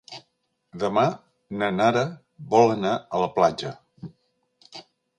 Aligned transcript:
Demà 0.83 1.03
na 1.59 1.69
Nara 1.77 2.03
vol 2.57 2.75
anar 2.79 2.97
a 3.19 3.23
la 3.25 3.31
platja. 3.39 3.79